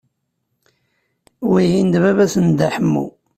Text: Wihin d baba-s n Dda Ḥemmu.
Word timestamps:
Wihin 1.49 1.87
d 1.93 1.95
baba-s 2.03 2.35
n 2.39 2.45
Dda 2.51 2.67
Ḥemmu. 2.75 3.05